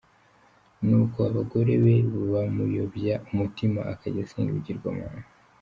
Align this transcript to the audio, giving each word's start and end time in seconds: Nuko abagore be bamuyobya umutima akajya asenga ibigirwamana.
Nuko 0.87 1.17
abagore 1.29 1.71
be 1.83 1.95
bamuyobya 2.33 3.13
umutima 3.31 3.79
akajya 3.93 4.21
asenga 4.25 4.49
ibigirwamana. 4.51 5.21